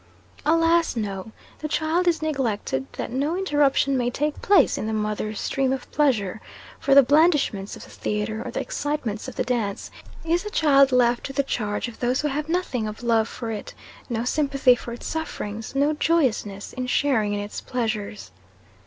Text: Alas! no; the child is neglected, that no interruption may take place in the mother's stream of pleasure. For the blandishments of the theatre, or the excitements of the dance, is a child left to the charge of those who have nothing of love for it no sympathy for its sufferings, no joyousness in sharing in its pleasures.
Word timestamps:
Alas! 0.47 0.95
no; 0.95 1.31
the 1.59 1.67
child 1.67 2.07
is 2.07 2.23
neglected, 2.23 2.87
that 2.93 3.11
no 3.11 3.37
interruption 3.37 3.95
may 3.95 4.09
take 4.09 4.41
place 4.41 4.75
in 4.75 4.87
the 4.87 4.93
mother's 4.93 5.39
stream 5.39 5.71
of 5.71 5.91
pleasure. 5.91 6.41
For 6.79 6.95
the 6.95 7.03
blandishments 7.03 7.75
of 7.75 7.83
the 7.83 7.91
theatre, 7.91 8.41
or 8.43 8.49
the 8.49 8.61
excitements 8.61 9.27
of 9.27 9.35
the 9.35 9.43
dance, 9.43 9.91
is 10.25 10.43
a 10.43 10.49
child 10.49 10.91
left 10.91 11.23
to 11.27 11.33
the 11.33 11.43
charge 11.43 11.87
of 11.87 11.99
those 11.99 12.21
who 12.21 12.29
have 12.29 12.49
nothing 12.49 12.87
of 12.87 13.03
love 13.03 13.27
for 13.27 13.51
it 13.51 13.75
no 14.09 14.25
sympathy 14.25 14.73
for 14.73 14.91
its 14.91 15.05
sufferings, 15.05 15.75
no 15.75 15.93
joyousness 15.93 16.73
in 16.73 16.87
sharing 16.87 17.33
in 17.33 17.39
its 17.39 17.61
pleasures. 17.61 18.31